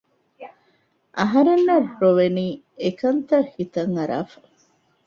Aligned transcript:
އަހަރެންނަށް 1.17 1.89
ރޮވެނީ 2.01 2.47
އެކަންތައް 2.83 3.49
ހިތަށް 3.55 3.93
އަރާފަ 3.97 4.39